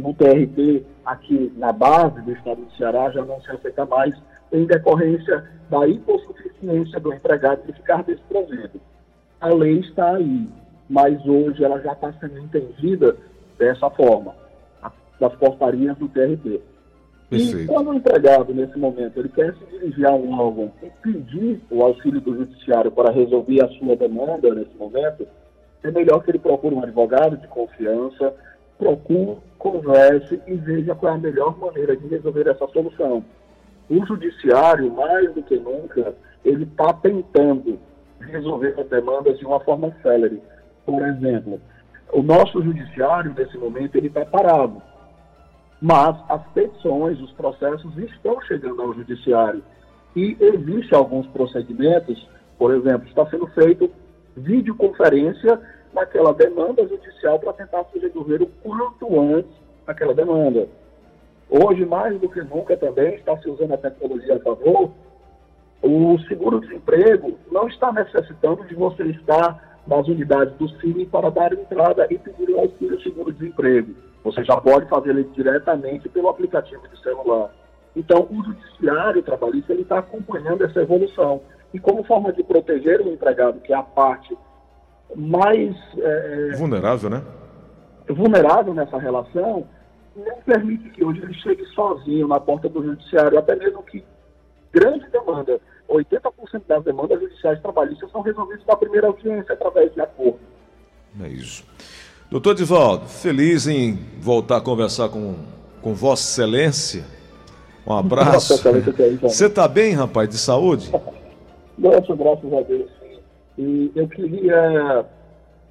no 0.00 0.14
TRT 0.14 0.84
aqui 1.04 1.52
na 1.56 1.72
base 1.72 2.20
do 2.22 2.32
estado 2.32 2.64
do 2.64 2.72
Ceará 2.76 3.10
já 3.10 3.24
não 3.24 3.40
se 3.42 3.50
aceita 3.50 3.84
mais 3.84 4.14
em 4.52 4.64
decorrência 4.64 5.48
da 5.68 5.86
hipossuficiência 5.86 6.98
do 6.98 7.12
empregado 7.12 7.64
de 7.66 7.72
ficar 7.72 8.02
desprovido. 8.02 8.80
A 9.40 9.48
lei 9.48 9.80
está 9.80 10.16
aí, 10.16 10.48
mas 10.88 11.24
hoje 11.24 11.64
ela 11.64 11.80
já 11.80 11.92
está 11.92 12.12
sendo 12.14 12.38
entendida 12.38 13.16
dessa 13.58 13.88
forma, 13.90 14.34
das 15.20 15.34
portarias 15.36 15.96
do 15.98 16.08
TRT. 16.08 16.60
Perfeito. 17.30 17.60
E 17.60 17.66
quando 17.66 17.90
o 17.90 17.94
empregado, 17.94 18.52
nesse 18.52 18.76
momento, 18.76 19.20
ele 19.20 19.28
quer 19.28 19.54
se 19.54 19.64
dirigir 19.66 20.04
a 20.04 20.12
um 20.12 20.32
órgão 20.32 20.72
e 20.82 20.90
pedir 21.00 21.60
o 21.70 21.80
auxílio 21.82 22.20
do 22.20 22.34
judiciário 22.36 22.90
para 22.90 23.12
resolver 23.12 23.64
a 23.64 23.68
sua 23.68 23.94
demanda 23.94 24.52
nesse 24.52 24.76
momento, 24.76 25.26
é 25.84 25.90
melhor 25.92 26.24
que 26.24 26.32
ele 26.32 26.40
procure 26.40 26.74
um 26.74 26.82
advogado 26.82 27.36
de 27.36 27.46
confiança, 27.46 28.34
procure, 28.76 29.36
converse 29.58 30.40
e 30.44 30.54
veja 30.56 30.94
qual 30.96 31.12
é 31.12 31.14
a 31.14 31.18
melhor 31.18 31.56
maneira 31.56 31.96
de 31.96 32.08
resolver 32.08 32.48
essa 32.48 32.66
solução. 32.66 33.24
O 33.88 34.04
judiciário, 34.04 34.92
mais 34.92 35.32
do 35.32 35.42
que 35.42 35.56
nunca, 35.56 36.14
ele 36.44 36.64
está 36.64 36.92
tentando 36.94 37.78
resolver 38.20 38.74
as 38.78 38.88
demandas 38.88 39.38
de 39.38 39.46
uma 39.46 39.60
forma 39.60 39.94
célere. 40.02 40.42
Por 40.84 41.00
exemplo, 41.06 41.60
o 42.12 42.22
nosso 42.22 42.60
judiciário, 42.60 43.34
nesse 43.36 43.56
momento, 43.56 43.96
ele 43.96 44.08
está 44.08 44.24
parado. 44.24 44.82
Mas 45.80 46.16
as 46.28 46.42
petições, 46.48 47.20
os 47.20 47.32
processos 47.32 47.96
estão 47.96 48.40
chegando 48.42 48.82
ao 48.82 48.92
judiciário. 48.92 49.62
E 50.14 50.36
existem 50.40 50.98
alguns 50.98 51.26
procedimentos, 51.28 52.28
por 52.58 52.74
exemplo, 52.74 53.08
está 53.08 53.24
sendo 53.26 53.46
feito 53.48 53.90
videoconferência 54.36 55.60
naquela 55.92 56.34
demanda 56.34 56.86
judicial 56.86 57.38
para 57.38 57.52
tentar 57.54 57.84
se 57.92 57.98
resolver 57.98 58.42
o 58.42 58.46
quanto 58.62 59.20
antes 59.20 59.50
aquela 59.86 60.14
demanda. 60.14 60.68
Hoje, 61.48 61.84
mais 61.84 62.18
do 62.20 62.28
que 62.28 62.40
nunca 62.42 62.76
também, 62.76 63.14
está 63.14 63.36
se 63.38 63.48
usando 63.48 63.74
a 63.74 63.78
tecnologia 63.78 64.36
a 64.36 64.40
favor, 64.40 64.92
o 65.82 66.18
seguro-desemprego 66.28 67.38
não 67.50 67.66
está 67.66 67.90
necessitando 67.90 68.64
de 68.66 68.74
você 68.74 69.02
estar 69.04 69.80
nas 69.86 70.06
unidades 70.06 70.54
do 70.56 70.68
CIMI 70.78 71.06
para 71.06 71.30
dar 71.30 71.52
entrada 71.52 72.06
e 72.10 72.18
pedir 72.18 72.50
o 72.50 72.60
auxílio 72.60 73.00
seguro-desemprego. 73.02 74.09
Você 74.24 74.44
já 74.44 74.56
pode 74.60 74.88
fazer 74.88 75.10
ele 75.10 75.24
diretamente 75.24 76.08
pelo 76.08 76.28
aplicativo 76.28 76.86
de 76.88 77.00
celular. 77.02 77.50
Então, 77.96 78.28
o 78.30 78.44
judiciário 78.44 79.22
trabalhista 79.22 79.72
ele 79.72 79.82
está 79.82 79.98
acompanhando 79.98 80.64
essa 80.64 80.80
evolução. 80.80 81.40
E 81.72 81.78
como 81.78 82.04
forma 82.04 82.32
de 82.32 82.42
proteger 82.42 83.00
o 83.00 83.12
empregado, 83.12 83.60
que 83.60 83.72
é 83.72 83.76
a 83.76 83.82
parte 83.82 84.36
mais 85.14 85.74
é, 85.98 86.50
vulnerável, 86.56 87.10
né? 87.10 87.22
Vulnerável 88.08 88.74
nessa 88.74 88.98
relação, 88.98 89.66
não 90.16 90.36
permite 90.44 90.90
que 90.90 91.04
hoje 91.04 91.22
ele 91.22 91.34
chegue 91.34 91.64
sozinho 91.66 92.28
na 92.28 92.40
porta 92.40 92.68
do 92.68 92.82
judiciário, 92.82 93.38
até 93.38 93.56
mesmo 93.56 93.82
que 93.82 94.04
grande 94.72 95.08
demanda, 95.10 95.60
80% 95.88 96.62
das 96.66 96.84
demandas 96.84 97.20
judiciais 97.20 97.60
trabalhistas 97.60 98.10
são 98.10 98.20
resolvidas 98.20 98.64
na 98.66 98.76
primeira 98.76 99.08
audiência 99.08 99.52
através 99.52 99.92
de 99.92 100.00
acordo. 100.00 100.40
É 101.20 101.28
isso. 101.28 101.64
Doutor 102.30 102.54
Divaldo, 102.54 103.06
feliz 103.06 103.66
em 103.66 103.98
voltar 104.20 104.58
a 104.58 104.60
conversar 104.60 105.08
com, 105.08 105.34
com 105.82 105.94
Vossa 105.94 106.22
Excelência. 106.22 107.04
Um 107.84 107.92
abraço. 107.92 108.62
Você 109.22 109.46
está 109.46 109.66
bem, 109.66 109.94
rapaz, 109.94 110.28
de 110.28 110.38
saúde? 110.38 110.92
Nossa, 111.76 112.14
graças 112.14 112.52
a 112.52 112.60
Deus. 112.60 112.88
E 113.58 113.90
eu 113.96 114.06
queria 114.06 115.04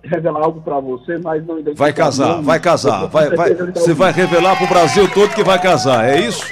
revelar 0.04 0.44
algo 0.44 0.60
para 0.60 0.82
você, 0.82 1.18
mas 1.20 1.46
não 1.48 1.64
Vai 1.76 1.94
casar, 1.94 2.42
vai 2.42 2.60
casar. 2.60 3.08
Vai, 3.08 3.30
vai, 3.30 3.54
você 3.54 3.94
vai 3.94 4.12
revelar 4.12 4.58
para 4.58 4.66
o 4.66 4.70
Brasil 4.70 5.10
todo 5.14 5.34
que 5.34 5.44
vai 5.46 5.62
casar, 5.62 6.10
é 6.10 6.20
isso? 6.20 6.44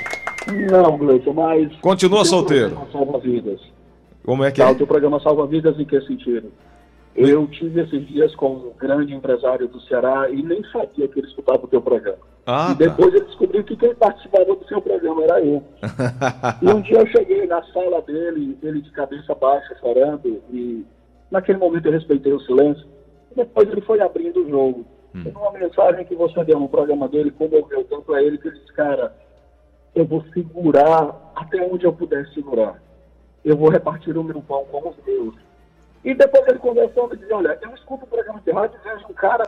Não, 0.72 0.98
Gleison, 0.98 1.34
mas. 1.34 1.76
Continua 1.82 2.24
solteiro. 2.24 2.78
Como 4.24 4.44
é 4.46 4.52
que 4.52 4.62
tá, 4.62 4.70
é? 4.70 4.72
O 4.72 4.76
teu 4.76 4.88
programa 4.88 5.20
salva 5.20 5.46
vidas 5.48 5.78
em 5.78 5.84
que 5.84 6.00
sentido? 6.02 6.50
Eu 7.18 7.48
tive 7.48 7.82
esses 7.82 8.08
dias 8.08 8.34
com 8.36 8.54
um 8.54 8.74
grande 8.78 9.14
empresário 9.14 9.68
do 9.68 9.82
Ceará 9.82 10.30
e 10.30 10.44
nem 10.44 10.64
sabia 10.72 11.08
que 11.08 11.20
ele 11.20 11.28
escutava 11.28 11.66
o 11.66 11.68
teu 11.68 11.82
programa. 11.82 12.20
Ah, 12.46 12.70
e 12.72 12.78
tá. 12.78 12.86
depois 12.86 13.12
tá. 13.12 13.18
ele 13.18 13.26
descobriu 13.26 13.64
que 13.64 13.76
quem 13.76 13.96
participava 13.96 14.46
do 14.46 14.68
seu 14.68 14.82
programa 14.82 15.24
era 15.24 15.42
eu. 15.42 15.64
e 16.62 16.68
um 16.70 16.82
dia 16.82 17.00
eu 17.00 17.08
cheguei 17.08 17.48
na 17.48 17.62
sala 17.74 18.02
dele, 18.04 18.58
ele 18.62 18.82
de 18.82 18.92
cabeça 18.92 19.34
baixa, 19.36 19.76
chorando, 19.82 20.42
e 20.52 20.86
Naquele 21.30 21.58
momento 21.58 21.86
eu 21.88 21.92
respeitei 21.92 22.32
o 22.32 22.40
silêncio. 22.42 22.86
Depois 23.36 23.70
ele 23.70 23.82
foi 23.82 24.02
abrindo 24.02 24.44
o 24.44 24.50
jogo. 24.50 24.86
Hum. 25.14 25.24
Uma 25.36 25.52
mensagem 25.52 26.06
que 26.06 26.16
você 26.16 26.44
deu 26.44 26.60
no 26.60 26.70
programa 26.70 27.08
dele 27.08 27.32
comoveu 27.32 27.84
tanto 27.86 28.14
a 28.14 28.22
ele 28.22 28.38
que 28.38 28.48
ele 28.48 28.58
disse, 28.58 28.74
cara, 28.74 29.16
eu 29.94 30.06
vou 30.06 30.24
segurar 30.34 31.32
até 31.36 31.62
onde 31.62 31.86
eu 31.86 31.94
puder 31.94 32.26
segurar. 32.30 32.82
Eu 33.44 33.56
vou 33.58 33.70
repartir 33.70 34.18
o 34.18 34.24
meu 34.24 34.42
pão 34.42 34.66
com 34.66 34.90
os 34.90 34.96
meus. 35.06 35.36
E 36.08 36.16
depois 36.16 36.48
ele 36.48 36.58
conversando, 36.60 37.12
ele 37.12 37.20
dizia, 37.20 37.36
olha, 37.36 37.60
eu 37.62 37.76
escuto 37.76 38.06
o 38.06 38.08
programa 38.08 38.40
de 38.40 38.50
rádio 38.50 38.80
e 38.80 38.90
vejo 38.90 39.06
um 39.10 39.14
cara... 39.14 39.44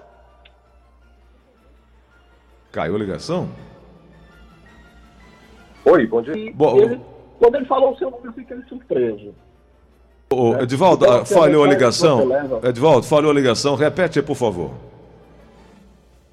Caiu 2.74 2.96
a 2.98 3.00
ligação? 3.00 3.50
Oi, 5.86 6.06
bom 6.06 6.22
dia. 6.22 6.34
Ele, 6.36 7.02
quando 7.40 7.56
ele 7.56 7.66
falou 7.66 7.94
o 7.94 7.98
seu 7.98 8.12
nome, 8.12 8.28
eu 8.28 8.34
fiquei 8.34 8.62
surpreso. 8.64 9.34
Ô, 10.30 10.56
é. 10.56 10.64
Edivaldo, 10.64 11.06
então, 11.06 11.26
falhou 11.26 11.64
a 11.64 11.68
ligação. 11.68 12.28
Edivaldo, 12.62 13.04
falhou 13.04 13.32
a 13.32 13.34
ligação. 13.34 13.76
Repete, 13.76 14.22
por 14.22 14.36
favor. 14.36 14.72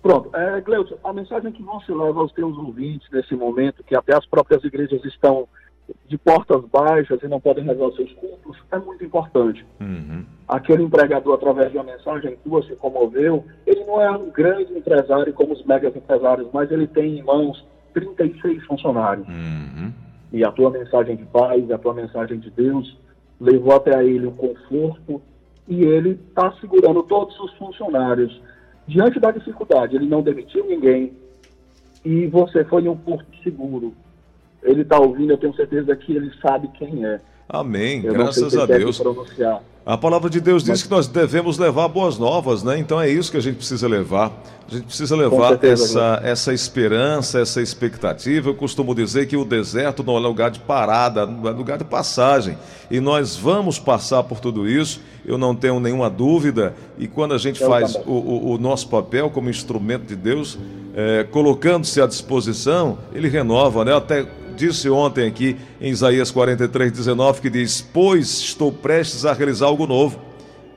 Pronto. 0.03 0.35
É, 0.35 0.61
Gleuton, 0.61 0.97
a 1.05 1.13
mensagem 1.13 1.53
que 1.53 1.63
você 1.63 1.95
leva 1.95 2.19
aos 2.19 2.33
teus 2.33 2.59
ouvintes 2.59 3.09
nesse 3.13 3.37
momento, 3.37 3.85
que 3.85 3.95
até 3.95 4.17
as 4.17 4.27
próprias 4.27 4.65
igrejas 4.65 5.05
estão 5.05 5.49
de 6.09 6.19
portas 6.19 6.65
baixas 6.65 7.23
e 7.23 7.29
não 7.29 7.41
podem 7.41 7.65
resolver 7.65 7.97
seus 7.97 8.13
cultos, 8.15 8.57
é 8.71 8.79
muito 8.79 9.05
importante. 9.05 9.65
Uhum. 9.81 10.25
Aquele 10.49 10.83
empregador, 10.83 11.35
através 11.35 11.71
de 11.71 11.79
uma 11.79 11.85
mensagem 11.85 12.37
tua, 12.45 12.63
se 12.63 12.75
comoveu. 12.77 13.45
Ele 13.67 13.85
não 13.85 14.01
é 14.01 14.11
um 14.11 14.31
grande 14.31 14.73
empresário 14.73 15.33
como 15.33 15.53
os 15.53 15.65
mega 15.65 15.89
empresários, 15.89 16.49
mas 16.53 16.71
ele 16.71 16.87
tem 16.87 17.19
em 17.19 17.23
mãos 17.23 17.65
36 17.95 18.65
funcionários. 18.65 19.27
Uhum. 19.29 19.93
E 20.33 20.45
a 20.45 20.51
tua 20.53 20.71
mensagem 20.71 21.17
de 21.17 21.25
paz, 21.27 21.71
a 21.71 21.79
tua 21.79 21.95
mensagem 21.95 22.39
de 22.39 22.51
Deus, 22.51 22.97
levou 23.41 23.75
até 23.75 24.05
ele 24.05 24.27
o 24.27 24.33
conforto 24.33 25.23
e 25.69 25.83
ele 25.83 26.19
está 26.29 26.53
segurando 26.61 27.03
todos 27.03 27.39
os 27.41 27.53
funcionários. 27.55 28.41
Diante 28.87 29.19
da 29.19 29.31
dificuldade, 29.31 29.97
ele 29.97 30.07
não 30.07 30.23
demitiu 30.23 30.65
ninguém 30.67 31.13
e 32.05 32.27
você 32.27 32.65
foi 32.65 32.87
um 32.87 32.97
porto 32.97 33.27
seguro. 33.43 33.93
Ele 34.67 34.83
está 34.83 34.99
ouvindo, 34.99 35.31
eu 35.31 35.39
tenho 35.39 35.55
certeza 35.55 35.95
que 35.97 36.13
ele 36.13 36.31
sabe 36.43 36.69
quem 36.77 37.05
é. 37.05 37.21
Amém, 37.49 38.03
eu 38.05 38.13
graças 38.13 38.57
a 38.57 38.67
Deus. 38.67 39.01
A 39.85 39.97
palavra 39.97 40.29
de 40.29 40.41
Deus 40.41 40.65
diz 40.65 40.83
que 40.83 40.91
nós 40.91 41.07
devemos 41.07 41.59
levar 41.59 41.87
boas 41.87 42.19
novas, 42.19 42.65
né? 42.65 42.77
Então 42.77 43.01
é 43.01 43.09
isso 43.09 43.31
que 43.31 43.37
a 43.37 43.41
gente 43.41 43.55
precisa 43.55 43.87
levar. 43.87 44.33
A 44.69 44.75
gente 44.75 44.87
precisa 44.87 45.15
levar 45.15 45.51
certeza, 45.51 45.85
essa, 45.85 46.21
essa 46.25 46.53
esperança, 46.53 47.39
essa 47.39 47.63
expectativa. 47.63 48.49
Eu 48.49 48.55
costumo 48.57 48.93
dizer 48.97 49.27
que 49.27 49.37
o 49.37 49.45
deserto 49.45 50.03
não 50.03 50.17
é 50.17 50.19
lugar 50.19 50.51
de 50.51 50.59
parada, 50.59 51.21
é 51.21 51.51
lugar 51.51 51.79
de 51.79 51.85
passagem. 51.85 52.59
E 52.91 52.99
nós 52.99 53.37
vamos 53.37 53.79
passar 53.79 54.25
por 54.25 54.41
tudo 54.41 54.69
isso, 54.69 55.01
eu 55.25 55.39
não 55.39 55.55
tenho 55.55 55.79
nenhuma 55.79 56.11
dúvida. 56.11 56.75
E 56.99 57.07
quando 57.07 57.35
a 57.35 57.39
gente 57.39 57.63
eu 57.63 57.69
faz 57.69 57.95
o, 57.95 58.11
o, 58.11 58.55
o, 58.55 58.59
nosso 58.59 58.89
papel 58.89 59.31
como 59.31 59.49
instrumento 59.49 60.05
de 60.05 60.17
Deus, 60.17 60.59
é, 60.97 61.23
colocando-se 61.23 62.01
à 62.01 62.09
disposição, 62.09 62.99
ele 63.15 63.29
renova, 63.29 63.85
né? 63.85 63.95
Até 63.95 64.27
disse 64.57 64.89
ontem 64.91 65.29
aqui 65.29 65.57
em 65.81 65.91
Isaías 65.91 66.31
43, 66.31 66.91
19, 66.91 67.41
que 67.41 67.51
diz: 67.51 67.81
Pois 67.81 68.41
estou 68.41 68.73
prestes 68.73 69.25
a 69.25 69.33
realizar 69.33 69.67
algo 69.67 69.87
novo. 69.87 70.21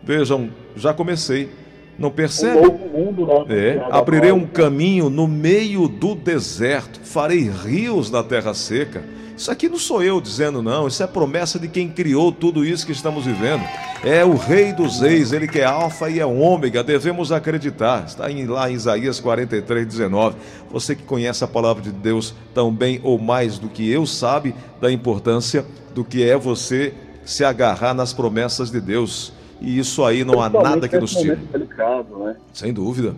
Vejam, 0.04 0.50
já 0.76 0.94
comecei. 0.94 1.50
Não 2.00 2.10
percebe? 2.10 2.66
Um 2.66 2.98
mundo, 2.98 3.28
né? 3.46 3.76
É, 3.76 3.88
abrirei 3.92 4.32
um 4.32 4.48
caminho 4.48 5.10
no 5.10 5.28
meio 5.28 5.88
do 5.88 6.16
deserto, 6.16 7.00
farei 7.04 7.50
rios 7.50 8.10
na 8.10 8.24
terra 8.24 8.54
seca. 8.54 9.04
Isso 9.36 9.52
aqui 9.52 9.70
não 9.70 9.78
sou 9.78 10.04
eu 10.04 10.20
dizendo, 10.20 10.62
não. 10.62 10.88
Isso 10.88 11.02
é 11.02 11.08
promessa 11.08 11.58
de 11.58 11.70
quem 11.70 11.88
criou 11.88 12.30
tudo 12.30 12.66
isso 12.66 12.86
que 12.86 12.92
estamos 12.92 13.26
vivendo. 13.26 13.64
É 14.04 14.24
o 14.24 14.36
Rei 14.36 14.74
dos 14.74 15.00
Reis, 15.00 15.32
ele 15.32 15.48
que 15.48 15.60
é 15.60 15.64
Alfa 15.64 16.10
e 16.10 16.20
é 16.20 16.26
Ômega. 16.26 16.84
Devemos 16.84 17.32
acreditar. 17.32 18.06
Está 18.06 18.30
em, 18.30 18.46
lá 18.46 18.70
em 18.70 18.74
Isaías 18.74 19.20
43, 19.22 19.88
19. 19.88 20.36
Você 20.70 20.94
que 20.94 21.04
conhece 21.04 21.42
a 21.42 21.48
palavra 21.48 21.82
de 21.82 21.92
Deus 21.92 22.36
tão 22.54 22.70
bem 22.70 23.00
ou 23.02 23.18
mais 23.18 23.58
do 23.58 23.70
que 23.70 23.90
eu, 23.90 24.06
sabe 24.06 24.54
da 24.82 24.92
importância 24.92 25.66
do 25.96 26.04
que 26.04 26.22
é 26.22 26.38
você 26.38 26.94
se 27.24 27.46
agarrar 27.46 27.94
nas 27.94 28.12
promessas 28.12 28.70
de 28.70 28.82
Deus. 28.82 29.32
E 29.62 29.78
isso 29.78 30.04
aí 30.06 30.24
não 30.24 30.42
há 30.42 30.50
nada 30.50 30.88
que 30.88 30.98
nos 30.98 31.16
tire. 31.16 31.38
Né? 31.38 32.36
Sem 32.54 32.74
dúvida. 32.74 33.16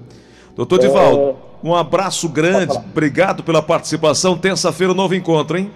Doutor 0.56 0.80
é... 0.80 0.88
Divaldo, 0.88 1.38
um 1.64 1.76
abraço 1.76 2.28
grande. 2.28 2.76
Obrigado 2.76 3.44
pela 3.44 3.62
participação. 3.62 4.38
Terça-feira, 4.38 4.94
novo 4.94 5.14
encontro, 5.14 5.58
hein? 5.58 5.72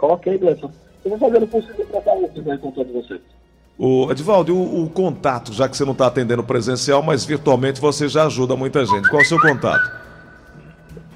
Ok, 0.00 0.36
Gleison. 0.36 0.70
Eu 1.04 1.10
vou 1.10 1.18
fazer 1.18 1.42
o 1.42 1.46
possível 1.46 1.86
para 1.86 1.98
estar 1.98 2.42
né, 2.42 2.58
com 2.60 2.70
todos 2.70 2.92
vocês. 2.92 3.20
O 3.78 4.10
Edvaldo, 4.10 4.54
o, 4.54 4.84
o, 4.84 4.90
contato, 4.90 5.52
já 5.52 5.68
que 5.68 5.76
você 5.76 5.84
não 5.84 5.92
está 5.92 6.06
atendendo 6.06 6.44
presencial, 6.44 7.02
mas 7.02 7.24
virtualmente 7.24 7.80
você 7.80 8.08
já 8.08 8.26
ajuda 8.26 8.54
muita 8.54 8.84
gente. 8.84 9.08
Qual 9.08 9.20
é 9.20 9.24
o 9.24 9.28
seu 9.28 9.40
contato? 9.40 10.02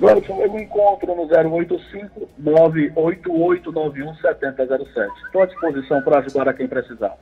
Gleison, 0.00 0.42
eu 0.42 0.52
me 0.52 0.62
encontro 0.62 1.14
no 1.14 1.22
085 1.26 2.28
98891 2.38 4.14
7007. 4.16 5.12
Estou 5.26 5.42
à 5.42 5.46
disposição 5.46 6.02
para 6.02 6.18
ajudar 6.18 6.48
a 6.48 6.54
quem 6.54 6.66
precisar. 6.66 7.16